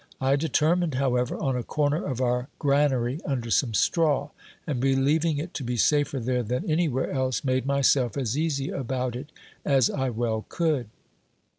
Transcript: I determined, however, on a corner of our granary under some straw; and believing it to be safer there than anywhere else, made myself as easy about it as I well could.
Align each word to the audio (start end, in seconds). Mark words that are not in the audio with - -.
I 0.19 0.35
determined, 0.35 0.95
however, 0.95 1.37
on 1.37 1.55
a 1.55 1.61
corner 1.61 2.03
of 2.03 2.21
our 2.21 2.47
granary 2.57 3.19
under 3.23 3.51
some 3.51 3.75
straw; 3.75 4.29
and 4.65 4.79
believing 4.79 5.37
it 5.37 5.53
to 5.53 5.63
be 5.63 5.77
safer 5.77 6.19
there 6.19 6.41
than 6.41 6.67
anywhere 6.67 7.11
else, 7.11 7.43
made 7.43 7.67
myself 7.67 8.17
as 8.17 8.35
easy 8.35 8.69
about 8.69 9.15
it 9.15 9.31
as 9.63 9.91
I 9.91 10.09
well 10.09 10.43
could. 10.49 10.87